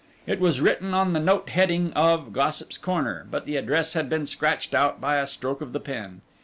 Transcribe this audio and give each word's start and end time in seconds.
It 0.25 0.39
was 0.39 0.61
written 0.61 0.95
on 0.95 1.13
the 1.13 1.19
note 1.19 1.49
heading 1.49 1.93
of 1.93 2.33
Gossip's 2.33 2.79
Corner, 2.79 3.27
but 3.29 3.45
the 3.45 3.55
address 3.55 3.93
had 3.93 4.09
been 4.09 4.25
scratched 4.25 4.73
out 4.73 4.99
by 4.99 5.17
a 5.17 5.27
stroke 5.27 5.61
of 5.61 5.73
the 5.73 5.79
pen. 5.79 6.21